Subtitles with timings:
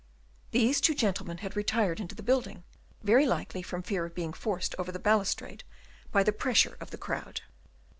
[0.49, 2.63] These two gentlemen had retired into the building,
[3.03, 5.63] very likely from fear of being forced over the balustrade
[6.11, 7.41] by the pressure of the crowd.